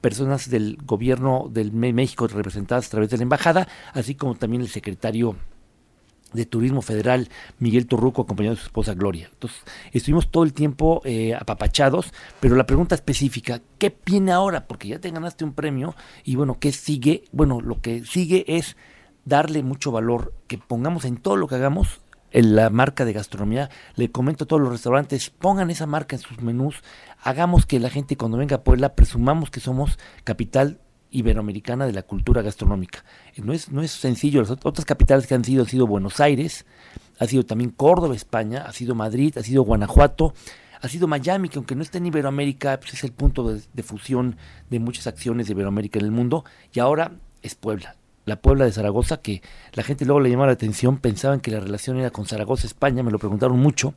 personas 0.02 0.50
del 0.50 0.78
gobierno 0.86 1.50
del 1.52 1.72
México 1.72 2.28
representadas 2.28 2.88
a 2.88 2.92
través 2.92 3.10
de 3.10 3.18
la 3.18 3.24
embajada, 3.24 3.68
así 3.94 4.16
como 4.16 4.36
también 4.36 4.62
el 4.62 4.70
secretario 4.70 5.36
de 6.34 6.46
Turismo 6.46 6.82
Federal, 6.82 7.30
Miguel 7.60 7.88
Torruco, 7.88 8.22
acompañado 8.22 8.56
de 8.56 8.62
su 8.62 8.68
esposa 8.68 8.94
Gloria. 8.94 9.30
Entonces, 9.32 9.62
estuvimos 9.92 10.30
todo 10.30 10.44
el 10.44 10.54
tiempo 10.54 11.02
eh, 11.06 11.34
apapachados, 11.36 12.14
pero 12.40 12.56
la 12.56 12.66
pregunta 12.66 12.96
específica, 12.96 13.62
¿qué 13.78 13.96
viene 14.06 14.32
ahora? 14.32 14.68
Porque 14.68 14.88
ya 14.88 15.00
te 15.00 15.12
ganaste 15.12 15.44
un 15.44 15.54
premio 15.54 15.96
y 16.24 16.36
bueno, 16.36 16.58
¿qué 16.60 16.72
sigue? 16.72 17.24
Bueno, 17.32 17.62
lo 17.62 17.82
que 17.82 18.04
sigue 18.06 18.46
es 18.48 18.78
darle 19.26 19.64
mucho 19.64 19.92
valor, 19.92 20.34
que 20.48 20.58
pongamos 20.58 21.06
en 21.06 21.18
todo 21.18 21.36
lo 21.36 21.48
que 21.48 21.56
hagamos 21.56 22.02
en 22.32 22.56
la 22.56 22.70
marca 22.70 23.06
de 23.06 23.14
gastronomía. 23.14 23.70
Le 23.96 24.12
comento 24.12 24.44
a 24.44 24.48
todos 24.48 24.62
los 24.62 24.72
restaurantes, 24.72 25.30
pongan 25.30 25.70
esa 25.70 25.88
marca 25.88 26.16
en 26.16 26.22
sus 26.22 26.42
menús, 26.42 26.84
hagamos 27.22 27.66
que 27.66 27.80
la 27.80 27.90
gente 27.90 28.18
cuando 28.18 28.38
venga 28.38 28.58
a 28.58 28.64
Puebla 28.64 28.96
presumamos 28.96 29.50
que 29.50 29.60
somos 29.60 29.98
capital 30.24 30.80
iberoamericana 31.12 31.86
de 31.86 31.94
la 31.94 32.04
cultura 32.04 32.42
gastronómica. 32.42 33.04
No 33.38 33.54
es, 33.54 33.72
no 33.72 33.82
es 33.82 33.92
sencillo, 33.92 34.42
las 34.42 34.52
otras 34.52 34.86
capitales 34.86 35.28
que 35.28 35.36
han 35.36 35.44
sido 35.44 35.64
han 35.64 35.70
sido 35.70 35.88
Buenos 35.88 36.20
Aires, 36.20 36.66
ha 37.20 37.26
sido 37.26 37.44
también 37.44 37.72
Córdoba, 37.72 38.16
España, 38.16 38.64
ha 38.66 38.74
sido 38.74 38.96
Madrid, 38.96 39.38
ha 39.38 39.44
sido 39.44 39.64
Guanajuato, 39.64 40.34
ha 40.82 40.88
sido 40.88 41.08
Miami, 41.08 41.50
que 41.50 41.58
aunque 41.58 41.76
no 41.76 41.82
está 41.82 41.98
en 41.98 42.06
Iberoamérica, 42.06 42.80
pues 42.80 42.94
es 42.94 43.04
el 43.04 43.12
punto 43.12 43.54
de, 43.54 43.84
fusión 43.84 44.38
de 44.70 44.80
muchas 44.80 45.08
acciones 45.08 45.48
de 45.48 45.54
Iberoamérica 45.54 46.00
en 46.00 46.06
el 46.06 46.12
mundo, 46.12 46.46
y 46.74 46.80
ahora 46.80 47.12
es 47.42 47.56
Puebla. 47.56 47.96
La 48.26 48.38
Puebla 48.38 48.66
de 48.66 48.72
Zaragoza, 48.72 49.18
que 49.18 49.42
la 49.74 49.84
gente 49.84 50.06
luego 50.06 50.22
le 50.22 50.30
llamaba 50.30 50.48
la 50.48 50.54
atención, 50.54 50.98
pensaban 50.98 51.40
que 51.40 51.52
la 51.52 51.60
relación 51.60 51.98
era 51.98 52.12
con 52.12 52.26
Zaragoza, 52.26 52.68
España, 52.68 53.04
me 53.04 53.12
lo 53.12 53.20
preguntaron 53.20 53.60
mucho, 53.60 53.94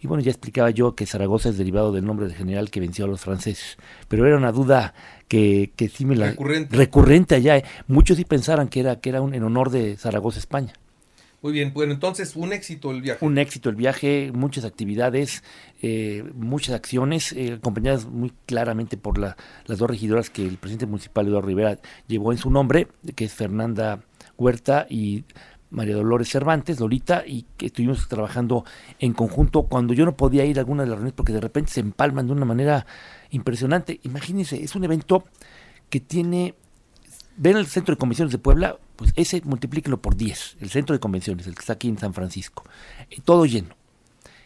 Y 0.00 0.06
bueno, 0.06 0.22
ya 0.22 0.30
explicaba 0.30 0.70
yo 0.70 0.94
que 0.94 1.06
Zaragoza 1.06 1.48
es 1.48 1.58
derivado 1.58 1.92
del 1.92 2.04
nombre 2.04 2.26
del 2.26 2.36
general 2.36 2.70
que 2.70 2.80
venció 2.80 3.04
a 3.04 3.08
los 3.08 3.20
franceses. 3.20 3.76
Pero 4.08 4.26
era 4.26 4.36
una 4.36 4.52
duda 4.52 4.94
que, 5.26 5.72
que 5.74 5.88
sí 5.88 6.04
me 6.04 6.16
la... 6.16 6.30
Recurrente. 6.30 6.76
Recurrente 6.76 7.34
allá. 7.34 7.56
¿eh? 7.56 7.64
Muchos 7.86 8.16
sí 8.16 8.24
pensaran 8.24 8.68
que 8.68 8.80
era, 8.80 9.00
que 9.00 9.10
era 9.10 9.20
un, 9.22 9.34
en 9.34 9.42
honor 9.42 9.70
de 9.70 9.96
Zaragoza, 9.96 10.38
España. 10.38 10.72
Muy 11.40 11.52
bien, 11.52 11.72
bueno, 11.72 11.92
entonces 11.92 12.34
un 12.34 12.52
éxito 12.52 12.90
el 12.90 13.00
viaje. 13.00 13.24
Un 13.24 13.38
éxito 13.38 13.70
el 13.70 13.76
viaje, 13.76 14.32
muchas 14.34 14.64
actividades, 14.64 15.44
eh, 15.80 16.24
muchas 16.34 16.74
acciones, 16.74 17.32
eh, 17.32 17.52
acompañadas 17.52 18.06
muy 18.06 18.32
claramente 18.44 18.96
por 18.96 19.18
la, 19.18 19.36
las 19.66 19.78
dos 19.78 19.88
regidoras 19.88 20.30
que 20.30 20.44
el 20.44 20.58
presidente 20.58 20.86
municipal 20.86 21.28
Eduardo 21.28 21.46
Rivera 21.46 21.78
llevó 22.08 22.32
en 22.32 22.38
su 22.38 22.50
nombre, 22.50 22.88
que 23.14 23.24
es 23.24 23.34
Fernanda 23.34 24.00
Huerta 24.36 24.88
y 24.90 25.22
María 25.70 25.96
Dolores 25.96 26.28
Cervantes, 26.28 26.80
Lolita, 26.80 27.24
y 27.26 27.46
que 27.56 27.66
estuvimos 27.66 28.08
trabajando 28.08 28.64
en 28.98 29.12
conjunto 29.12 29.64
cuando 29.64 29.94
yo 29.94 30.04
no 30.04 30.16
podía 30.16 30.44
ir 30.44 30.58
a 30.58 30.60
alguna 30.60 30.82
de 30.82 30.88
las 30.88 30.96
reuniones 30.96 31.14
porque 31.14 31.32
de 31.32 31.40
repente 31.40 31.72
se 31.72 31.80
empalman 31.80 32.26
de 32.26 32.32
una 32.32 32.44
manera 32.44 32.86
impresionante. 33.30 34.00
Imagínense, 34.02 34.62
es 34.62 34.74
un 34.74 34.84
evento 34.84 35.24
que 35.90 36.00
tiene 36.00 36.54
ven 37.38 37.56
el 37.56 37.66
centro 37.66 37.94
de 37.94 37.98
convenciones 37.98 38.32
de 38.32 38.38
Puebla, 38.38 38.78
pues 38.96 39.12
ese 39.16 39.40
multiplíquelo 39.44 40.02
por 40.02 40.16
10, 40.16 40.56
el 40.60 40.70
centro 40.70 40.92
de 40.92 41.00
convenciones, 41.00 41.46
el 41.46 41.54
que 41.54 41.60
está 41.60 41.74
aquí 41.74 41.88
en 41.88 41.98
San 41.98 42.12
Francisco, 42.12 42.64
todo 43.24 43.46
lleno. 43.46 43.76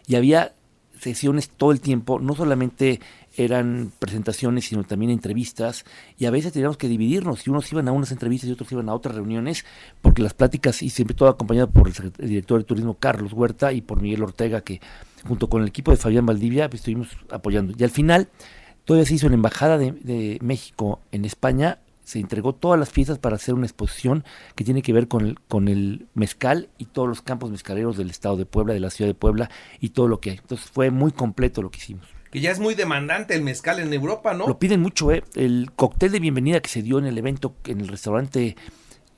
Y 0.06 0.16
había 0.16 0.54
sesiones 1.00 1.48
todo 1.48 1.72
el 1.72 1.80
tiempo, 1.80 2.20
no 2.20 2.34
solamente 2.34 3.00
eran 3.36 3.92
presentaciones, 3.98 4.66
sino 4.66 4.84
también 4.84 5.10
entrevistas, 5.10 5.84
y 6.18 6.26
a 6.26 6.30
veces 6.30 6.52
teníamos 6.52 6.76
que 6.76 6.88
dividirnos, 6.88 7.46
y 7.46 7.50
unos 7.50 7.70
iban 7.72 7.88
a 7.88 7.92
unas 7.92 8.12
entrevistas 8.12 8.48
y 8.48 8.52
otros 8.52 8.70
iban 8.72 8.88
a 8.88 8.94
otras 8.94 9.14
reuniones, 9.14 9.64
porque 10.00 10.22
las 10.22 10.34
pláticas, 10.34 10.82
y 10.82 10.90
siempre 10.90 11.14
todo 11.14 11.28
acompañado 11.28 11.70
por 11.70 11.88
el, 11.88 12.12
director 12.28 12.58
de 12.58 12.64
turismo 12.64 12.94
Carlos 12.94 13.32
Huerta 13.32 13.72
y 13.72 13.80
por 13.80 14.00
Miguel 14.00 14.22
Ortega, 14.22 14.60
que 14.60 14.80
junto 15.26 15.48
con 15.48 15.62
el 15.62 15.68
equipo 15.68 15.90
de 15.90 15.96
Fabián 15.96 16.26
Valdivia 16.26 16.68
pues, 16.68 16.80
estuvimos 16.80 17.08
apoyando. 17.30 17.74
Y 17.76 17.84
al 17.84 17.90
final, 17.90 18.28
todavía 18.84 19.06
se 19.06 19.14
hizo 19.14 19.26
en 19.26 19.32
la 19.32 19.36
Embajada 19.36 19.78
de, 19.78 20.38
México 20.42 21.00
en 21.12 21.24
España, 21.24 21.78
se 22.04 22.18
entregó 22.18 22.52
todas 22.52 22.78
las 22.78 22.90
piezas 22.90 23.18
para 23.18 23.36
hacer 23.36 23.54
una 23.54 23.64
exposición 23.64 24.24
que 24.56 24.64
tiene 24.64 24.82
que 24.82 24.92
ver 24.92 25.06
con 25.06 25.68
el 25.68 26.06
mezcal 26.14 26.68
y 26.76 26.86
todos 26.86 27.08
los 27.08 27.22
campos 27.22 27.50
mezcaleros 27.50 27.96
del 27.96 28.10
estado 28.10 28.36
de 28.36 28.44
Puebla, 28.44 28.74
de 28.74 28.80
la 28.80 28.90
ciudad 28.90 29.08
de 29.08 29.14
Puebla 29.14 29.50
y 29.80 29.90
todo 29.90 30.08
lo 30.08 30.20
que 30.20 30.30
hay. 30.30 30.38
Entonces 30.38 30.68
fue 30.68 30.90
muy 30.90 31.12
completo 31.12 31.62
lo 31.62 31.70
que 31.70 31.78
hicimos. 31.78 32.21
Que 32.32 32.40
ya 32.40 32.50
es 32.50 32.58
muy 32.58 32.74
demandante 32.74 33.34
el 33.34 33.42
mezcal 33.42 33.78
en 33.78 33.92
Europa, 33.92 34.32
¿no? 34.32 34.48
Lo 34.48 34.58
piden 34.58 34.80
mucho, 34.80 35.12
¿eh? 35.12 35.22
El 35.34 35.70
cóctel 35.76 36.12
de 36.12 36.18
bienvenida 36.18 36.60
que 36.60 36.70
se 36.70 36.80
dio 36.80 36.98
en 36.98 37.04
el 37.04 37.18
evento 37.18 37.54
en 37.64 37.82
el 37.82 37.88
restaurante 37.88 38.56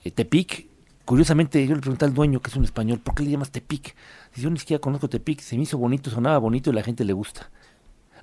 eh, 0.02 0.11
Tepic. 0.11 0.66
Curiosamente, 1.04 1.64
yo 1.64 1.76
le 1.76 1.80
pregunté 1.80 2.06
al 2.06 2.12
dueño, 2.12 2.40
que 2.40 2.50
es 2.50 2.56
un 2.56 2.64
español, 2.64 2.99
¿por 2.99 3.14
qué 3.14 3.23
le 3.23 3.30
llamas 3.30 3.52
Tepic? 3.52 3.94
Dice, 4.35 4.42
yo 4.42 4.50
ni 4.50 4.59
siquiera 4.59 4.80
conozco 4.80 5.09
Tepic, 5.09 5.42
se 5.42 5.56
me 5.56 5.62
hizo 5.62 5.78
bonito, 5.78 6.11
sonaba 6.11 6.38
bonito 6.38 6.71
y 6.71 6.73
la 6.73 6.83
gente 6.83 7.04
le 7.04 7.12
gusta. 7.12 7.52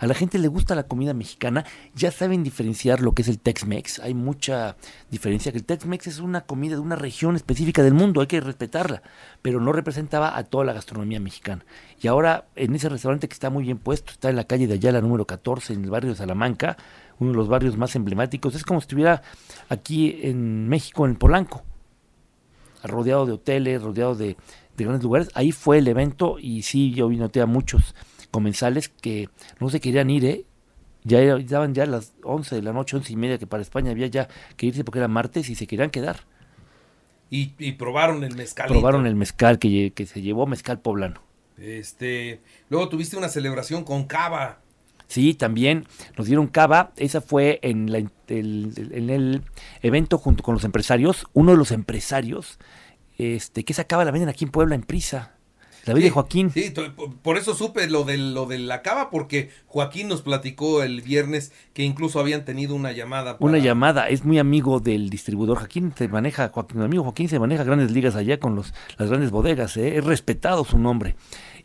A 0.01 0.07
la 0.07 0.15
gente 0.15 0.39
le 0.39 0.47
gusta 0.47 0.73
la 0.73 0.87
comida 0.87 1.13
mexicana, 1.13 1.63
ya 1.93 2.09
saben 2.09 2.41
diferenciar 2.41 3.01
lo 3.01 3.13
que 3.13 3.21
es 3.21 3.27
el 3.27 3.37
Tex-Mex. 3.37 3.99
Hay 3.99 4.15
mucha 4.15 4.75
diferencia, 5.11 5.51
que 5.51 5.59
el 5.59 5.63
Tex-Mex 5.63 6.07
es 6.07 6.19
una 6.19 6.41
comida 6.41 6.73
de 6.73 6.81
una 6.81 6.95
región 6.95 7.35
específica 7.35 7.83
del 7.83 7.93
mundo, 7.93 8.19
hay 8.19 8.25
que 8.25 8.41
respetarla, 8.41 9.03
pero 9.43 9.61
no 9.61 9.71
representaba 9.71 10.35
a 10.35 10.43
toda 10.43 10.65
la 10.65 10.73
gastronomía 10.73 11.19
mexicana. 11.19 11.63
Y 12.01 12.07
ahora 12.07 12.45
en 12.55 12.73
ese 12.73 12.89
restaurante 12.89 13.27
que 13.27 13.33
está 13.33 13.51
muy 13.51 13.63
bien 13.63 13.77
puesto, 13.77 14.11
está 14.13 14.31
en 14.31 14.37
la 14.37 14.45
calle 14.45 14.65
de 14.65 14.73
Ayala 14.73 15.01
número 15.01 15.27
14, 15.27 15.73
en 15.73 15.83
el 15.83 15.91
barrio 15.91 16.09
de 16.09 16.17
Salamanca, 16.17 16.77
uno 17.19 17.29
de 17.29 17.37
los 17.37 17.47
barrios 17.47 17.77
más 17.77 17.95
emblemáticos, 17.95 18.55
es 18.55 18.63
como 18.63 18.79
si 18.79 18.85
estuviera 18.85 19.21
aquí 19.69 20.19
en 20.23 20.67
México, 20.67 21.05
en 21.05 21.15
Polanco, 21.15 21.61
rodeado 22.83 23.27
de 23.27 23.33
hoteles, 23.33 23.83
rodeado 23.83 24.15
de, 24.15 24.35
de 24.77 24.83
grandes 24.83 25.03
lugares. 25.03 25.29
Ahí 25.35 25.51
fue 25.51 25.77
el 25.77 25.87
evento 25.87 26.37
y 26.39 26.63
sí, 26.63 26.91
yo 26.91 27.07
noté 27.07 27.39
a 27.39 27.45
muchos 27.45 27.93
comensales 28.31 28.89
que 28.89 29.29
no 29.59 29.69
se 29.69 29.79
querían 29.79 30.09
ir, 30.09 30.25
¿eh? 30.25 30.45
Ya 31.03 31.21
estaban 31.21 31.73
ya 31.73 31.85
las 31.85 32.13
11 32.23 32.55
de 32.55 32.61
la 32.61 32.73
noche, 32.73 32.95
11 32.95 33.11
y 33.13 33.15
media, 33.15 33.37
que 33.37 33.47
para 33.47 33.61
España 33.63 33.91
había 33.91 34.07
ya 34.07 34.27
que 34.55 34.67
irse 34.67 34.83
porque 34.83 34.99
era 34.99 35.07
martes 35.07 35.49
y 35.49 35.55
se 35.55 35.65
querían 35.67 35.89
quedar. 35.89 36.21
Y, 37.29 37.53
y 37.57 37.71
probaron 37.73 38.23
el 38.23 38.35
mezcal. 38.35 38.67
Probaron 38.67 39.07
el 39.07 39.15
mezcal 39.15 39.57
que, 39.57 39.93
que 39.95 40.05
se 40.05 40.21
llevó, 40.21 40.45
mezcal 40.47 40.79
poblano. 40.79 41.21
Este, 41.57 42.41
luego 42.69 42.89
tuviste 42.89 43.17
una 43.17 43.29
celebración 43.29 43.83
con 43.83 44.05
cava. 44.05 44.59
Sí, 45.07 45.33
también 45.33 45.87
nos 46.17 46.27
dieron 46.27 46.47
cava. 46.47 46.91
Esa 46.97 47.19
fue 47.21 47.59
en, 47.63 47.91
la- 47.91 47.97
el, 47.99 48.73
en 48.91 49.09
el 49.09 49.41
evento 49.81 50.17
junto 50.17 50.43
con 50.43 50.53
los 50.55 50.63
empresarios. 50.65 51.25
Uno 51.33 51.51
de 51.51 51.57
los 51.57 51.71
empresarios, 51.71 52.59
este, 53.17 53.63
que 53.63 53.73
esa 53.73 53.85
cava 53.85 54.05
la 54.05 54.11
venden 54.11 54.29
aquí 54.29 54.45
en 54.45 54.51
Puebla, 54.51 54.75
en 54.75 54.83
Prisa. 54.83 55.35
David 55.85 56.01
Sí, 56.01 56.03
de 56.05 56.09
Joaquín. 56.11 56.51
Sí, 56.51 56.73
por- 57.23 57.37
eso 57.37 57.55
supe 57.55 57.87
lo 57.89 58.03
de, 58.03 58.17
lo 58.17 58.45
de 58.45 58.59
la 58.59 58.81
cava, 58.81 59.09
porque 59.09 59.49
Joaquín 59.67 60.07
nos 60.07 60.21
platicó 60.21 60.83
el 60.83 61.01
viernes 61.01 61.51
que 61.73 61.83
incluso 61.83 62.19
habían 62.19 62.45
tenido 62.45 62.75
una 62.75 62.91
llamada. 62.91 63.37
Una 63.39 63.57
llamada, 63.57 64.07
es 64.09 64.23
muy 64.23 64.37
amigo 64.39 64.79
del 64.79 65.09
distribuidor 65.09 65.57
Joaquín, 65.57 65.93
se 65.97 66.07
maneja, 66.07 66.49
Joaquín, 66.49 66.79
mi 66.79 66.85
amigo 66.85 67.03
Joaquín 67.03 67.29
se 67.29 67.39
maneja 67.39 67.63
grandes 67.63 67.91
ligas 67.91 68.15
allá 68.15 68.39
con 68.39 68.55
los, 68.55 68.73
las 68.97 69.09
grandes 69.09 69.31
bodegas, 69.31 69.75
¿eh? 69.77 69.97
es 69.97 70.03
respetado 70.05 70.63
su 70.65 70.77
nombre. 70.77 71.15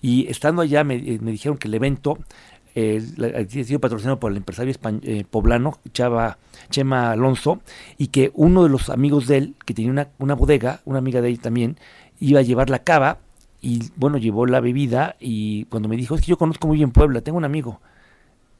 Y 0.00 0.26
estando 0.28 0.62
allá 0.62 0.82
me, 0.84 0.96
eh, 0.96 1.18
me 1.20 1.30
dijeron 1.30 1.58
que 1.58 1.68
el 1.68 1.74
evento 1.74 2.18
eh, 2.74 3.02
ha 3.34 3.64
sido 3.64 3.80
patrocinado 3.80 4.20
por 4.20 4.30
el 4.30 4.36
empresario 4.36 4.72
españ- 4.74 5.00
eh, 5.02 5.24
poblano, 5.28 5.78
Chava, 5.94 6.38
Chema 6.70 7.10
Alonso, 7.12 7.60
y 7.96 8.08
que 8.08 8.30
uno 8.34 8.62
de 8.64 8.68
los 8.68 8.90
amigos 8.90 9.26
de 9.26 9.38
él, 9.38 9.54
que 9.64 9.72
tenía 9.74 9.90
una, 9.90 10.08
una 10.18 10.34
bodega, 10.34 10.80
una 10.84 10.98
amiga 10.98 11.22
de 11.22 11.28
él 11.30 11.40
también, 11.40 11.78
iba 12.20 12.40
a 12.40 12.42
llevar 12.42 12.68
la 12.70 12.80
cava, 12.80 13.18
y 13.66 13.90
bueno, 13.96 14.16
llevó 14.16 14.46
la 14.46 14.60
bebida, 14.60 15.16
y 15.18 15.64
cuando 15.64 15.88
me 15.88 15.96
dijo, 15.96 16.14
es 16.14 16.20
que 16.20 16.28
yo 16.28 16.38
conozco 16.38 16.68
muy 16.68 16.76
bien 16.76 16.92
Puebla, 16.92 17.20
tengo 17.20 17.36
un 17.36 17.44
amigo, 17.44 17.80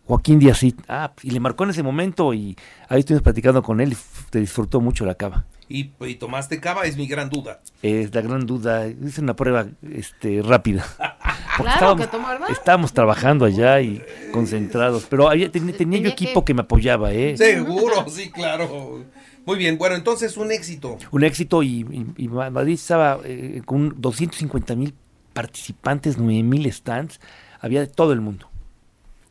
Joaquín 0.04 0.40
Díazit. 0.40 0.80
Ah, 0.88 1.12
y 1.22 1.30
le 1.30 1.38
marcó 1.38 1.62
en 1.62 1.70
ese 1.70 1.84
momento 1.84 2.34
y 2.34 2.56
ahí 2.88 3.00
estuvimos 3.00 3.22
platicando 3.22 3.62
con 3.62 3.80
él 3.80 3.92
y 3.92 3.96
te 4.30 4.40
disfrutó 4.40 4.80
mucho 4.80 5.06
la 5.06 5.14
cava. 5.14 5.44
Y, 5.68 5.92
y 6.00 6.14
tomaste 6.16 6.58
cava, 6.58 6.86
es 6.86 6.96
mi 6.96 7.06
gran 7.06 7.30
duda. 7.30 7.60
Es 7.82 8.12
la 8.12 8.20
gran 8.20 8.46
duda, 8.46 8.86
es 8.86 9.18
una 9.18 9.36
prueba 9.36 9.68
este, 9.92 10.42
rápida. 10.42 10.84
Porque 11.56 11.72
Claro 11.78 11.96
que 11.96 12.06
toma, 12.06 12.32
¿verdad? 12.32 12.50
estábamos 12.50 12.92
trabajando 12.92 13.44
allá 13.44 13.80
y 13.80 14.02
concentrados, 14.32 15.06
pero 15.08 15.28
había, 15.28 15.50
ten- 15.50 15.72
tenía 15.72 15.98
yo 15.98 16.10
Tenía 16.10 16.12
equipo 16.12 16.42
que- 16.44 16.50
que 16.50 16.54
me 16.54 16.60
apoyaba, 16.62 17.12
¿eh? 17.12 17.36
Seguro, 17.36 18.06
sí, 18.08 18.30
claro. 18.30 19.04
Muy 19.44 19.58
bien, 19.58 19.78
bueno, 19.78 19.94
entonces 19.94 20.36
un 20.36 20.50
éxito. 20.52 20.98
Un 21.12 21.22
éxito 21.25 21.62
y, 21.62 21.86
y- 22.16 22.25
y 22.25 22.28
Ma- 22.28 22.50
Madrid 22.50 22.75
estaba 22.75 23.20
eh, 23.25 23.62
con 23.64 23.94
250 24.00 24.75
mil 24.75 24.92
participantes, 25.32 26.18
9 26.18 26.42
mil 26.42 26.70
stands, 26.72 27.20
había 27.60 27.80
de 27.80 27.86
todo 27.86 28.12
el 28.12 28.20
mundo. 28.20 28.48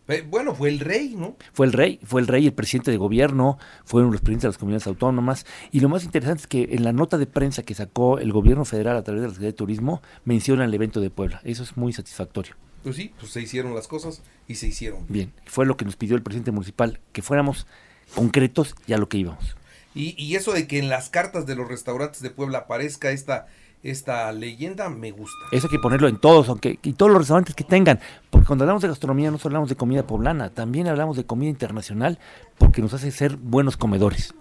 Eh, 0.08 0.24
Bueno, 0.28 0.54
fue 0.54 0.70
el 0.70 0.80
rey, 0.80 1.16
¿no? 1.18 1.36
Fue 1.54 1.66
el 1.66 1.74
rey, 1.74 2.00
fue 2.04 2.22
el 2.22 2.28
rey, 2.28 2.46
el 2.46 2.54
presidente 2.54 2.92
de 2.92 2.98
gobierno, 2.98 3.58
fueron 3.86 4.12
los 4.12 4.22
presidentes 4.22 4.44
de 4.44 4.50
las 4.50 4.58
comunidades 4.58 4.88
autónomas. 4.88 5.46
Y 5.72 5.80
lo 5.80 5.90
más 5.90 6.04
interesante 6.04 6.42
es 6.42 6.48
que 6.48 6.76
en 6.76 6.84
la 6.84 6.94
nota 6.94 7.18
de 7.18 7.26
prensa 7.26 7.64
que 7.64 7.74
sacó 7.74 8.20
el 8.20 8.32
gobierno 8.32 8.66
federal 8.66 8.98
a 8.98 9.04
través 9.04 9.22
de 9.22 9.28
la 9.28 9.34
Secretaría 9.34 9.52
de 9.52 9.58
Turismo, 9.58 10.02
menciona 10.24 10.66
el 10.66 10.74
evento 10.74 11.02
de 11.02 11.10
Puebla. 11.10 11.42
Eso 11.44 11.64
es 11.64 11.76
muy 11.78 11.94
satisfactorio. 11.94 12.56
Pues 12.84 12.98
sí, 12.98 13.14
pues 13.20 13.32
se 13.32 13.42
hicieron 13.42 13.74
las 13.74 13.88
cosas 13.88 14.22
y 14.48 14.56
se 14.56 14.68
hicieron. 14.68 15.06
Bien, 15.10 15.34
fue 15.46 15.66
lo 15.66 15.76
que 15.76 15.86
nos 15.86 15.96
pidió 15.96 16.16
el 16.16 16.22
presidente 16.22 16.52
municipal, 16.52 17.00
que 17.14 17.24
fuéramos 17.24 17.66
concretos 18.14 18.76
y 18.86 18.94
a 18.94 18.98
lo 19.00 19.10
que 19.10 19.18
íbamos. 19.18 19.56
Y, 19.96 20.14
y 20.22 20.36
eso 20.36 20.52
de 20.52 20.68
que 20.68 20.78
en 20.78 20.90
las 20.90 21.10
cartas 21.10 21.48
de 21.48 21.56
los 21.56 21.68
restaurantes 21.68 22.22
de 22.22 22.30
Puebla 22.30 22.60
aparezca 22.60 23.10
esta, 23.10 23.48
esta 23.90 24.32
leyenda, 24.32 24.90
me 24.90 25.12
gusta. 25.12 25.38
Eso 25.52 25.68
hay 25.68 25.72
que 25.72 25.80
ponerlo 25.80 26.08
en 26.08 26.18
todos, 26.18 26.50
aunque 26.50 26.80
y 26.84 26.94
todos 26.94 27.12
los 27.12 27.20
restaurantes 27.22 27.56
que 27.56 27.64
tengan, 27.64 28.00
porque 28.30 28.48
cuando 28.48 28.64
hablamos 28.64 28.82
de 28.82 28.88
gastronomía 28.90 29.32
no 29.32 29.38
solo 29.38 29.54
hablamos 29.54 29.70
de 29.70 29.76
comida 29.76 30.06
poblana, 30.08 30.50
también 30.50 30.88
hablamos 30.88 31.18
de 31.18 31.26
comida 31.26 31.50
internacional, 31.50 32.20
porque 32.58 32.82
nos 32.82 32.94
hace 32.94 33.12
ser 33.12 33.38
buenos 33.38 33.78
comedores. 33.78 34.34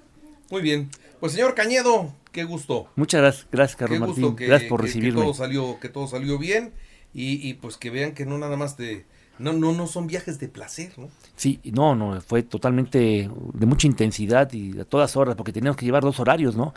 Muy 0.50 0.62
bien. 0.62 0.90
Pues 1.20 1.32
señor 1.32 1.54
Cañedo, 1.54 2.12
qué 2.32 2.44
gusto. 2.44 2.88
Muchas 2.96 3.20
gracias, 3.22 3.46
gracias 3.50 3.76
Qué 3.76 3.84
Carlos 3.84 4.08
gusto 4.08 4.20
Martín, 4.20 4.36
que, 4.36 4.46
gracias 4.46 4.68
por 4.68 4.80
que- 4.80 4.86
que 4.86 4.88
recibirme. 4.88 5.22
todo 5.22 5.34
salió, 5.34 5.78
que 5.80 5.88
todo 5.88 6.06
salió 6.06 6.38
bien 6.38 6.72
y, 7.14 7.48
y 7.48 7.54
pues 7.54 7.76
que 7.76 7.90
vean 7.90 8.12
que 8.12 8.26
no 8.26 8.36
nada 8.38 8.56
más 8.56 8.76
de, 8.76 9.06
no, 9.38 9.52
no, 9.52 9.72
no 9.72 9.86
son 9.86 10.06
viajes 10.06 10.38
de 10.40 10.48
placer, 10.48 10.92
¿no? 10.98 11.08
Sí, 11.36 11.60
no, 11.64 11.94
no, 11.94 12.20
fue 12.20 12.42
totalmente 12.42 13.30
de 13.54 13.66
mucha 13.66 13.86
intensidad 13.86 14.52
y 14.52 14.78
a 14.78 14.84
todas 14.84 15.16
horas, 15.16 15.34
porque 15.34 15.52
teníamos 15.52 15.76
que 15.76 15.86
llevar 15.86 16.02
dos 16.02 16.20
horarios, 16.20 16.56
¿no? 16.56 16.74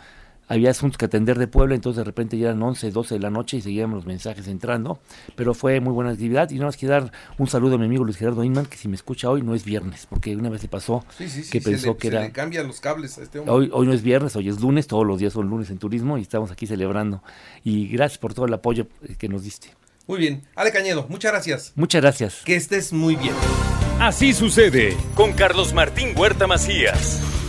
Había 0.48 0.70
asuntos 0.70 0.96
que 0.98 1.04
atender 1.04 1.38
de 1.38 1.46
Puebla, 1.46 1.74
entonces 1.74 1.98
de 1.98 2.04
repente 2.04 2.38
ya 2.38 2.46
eran 2.46 2.62
11, 2.62 2.90
12 2.90 3.14
de 3.14 3.20
la 3.20 3.30
noche 3.30 3.58
y 3.58 3.60
seguíamos 3.60 3.96
los 3.96 4.06
mensajes 4.06 4.48
entrando, 4.48 4.98
pero 5.36 5.52
fue 5.54 5.78
muy 5.80 5.92
buena 5.92 6.10
actividad 6.10 6.48
y 6.50 6.54
nada 6.54 6.66
más 6.66 6.76
quiero 6.76 6.94
dar 6.94 7.12
un 7.36 7.46
saludo 7.48 7.74
a 7.74 7.78
mi 7.78 7.84
amigo 7.84 8.02
Luis 8.04 8.16
Gerardo 8.16 8.42
Inman, 8.42 8.66
que 8.66 8.76
si 8.76 8.88
me 8.88 8.96
escucha 8.96 9.28
hoy 9.30 9.42
no 9.42 9.54
es 9.54 9.64
viernes, 9.64 10.06
porque 10.08 10.34
una 10.34 10.48
vez 10.48 10.62
le 10.62 10.68
pasó 10.68 11.04
Sí, 11.16 11.28
sí, 11.28 11.44
sí. 11.44 11.50
que 11.50 11.60
se 11.60 11.70
pensó 11.70 11.88
le, 11.88 11.96
que 11.96 12.08
se 12.08 12.14
era... 12.16 12.22
le 12.24 12.32
cambian 12.32 12.66
los 12.66 12.80
cables 12.80 13.18
a 13.18 13.22
este 13.22 13.38
hombre. 13.40 13.54
Hoy, 13.54 13.70
hoy 13.72 13.86
no 13.86 13.92
es 13.92 14.02
viernes, 14.02 14.34
hoy 14.36 14.48
es 14.48 14.60
lunes, 14.60 14.86
todos 14.86 15.06
los 15.06 15.18
días 15.18 15.32
son 15.34 15.48
lunes 15.48 15.68
en 15.70 15.78
turismo 15.78 16.16
y 16.18 16.22
estamos 16.22 16.50
aquí 16.50 16.66
celebrando. 16.66 17.22
Y 17.62 17.88
gracias 17.88 18.18
por 18.18 18.32
todo 18.34 18.46
el 18.46 18.54
apoyo 18.54 18.86
que 19.18 19.28
nos 19.28 19.44
diste. 19.44 19.68
Muy 20.06 20.18
bien. 20.18 20.42
Ale 20.54 20.72
Cañedo, 20.72 21.04
muchas 21.10 21.32
gracias. 21.32 21.72
Muchas 21.76 22.00
gracias. 22.00 22.42
Que 22.46 22.56
estés 22.56 22.94
muy 22.94 23.16
bien. 23.16 23.34
Así 24.00 24.32
sucede 24.32 24.96
con 25.14 25.32
Carlos 25.34 25.74
Martín 25.74 26.14
Huerta 26.16 26.46
Macías. 26.46 27.20